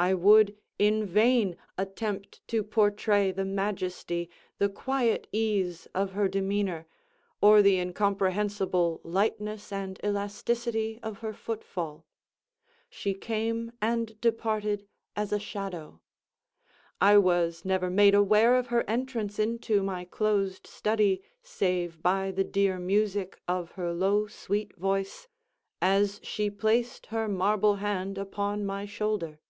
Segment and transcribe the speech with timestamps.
[0.00, 6.86] I would in vain attempt to portray the majesty, the quiet ease, of her demeanor,
[7.40, 12.06] or the incomprehensible lightness and elasticity of her footfall.
[12.88, 14.86] She came and departed
[15.16, 15.98] as a shadow.
[17.00, 22.44] I was never made aware of her entrance into my closed study save by the
[22.44, 25.26] dear music of her low sweet voice,
[25.82, 29.40] as she placed her marble hand upon my shoulder.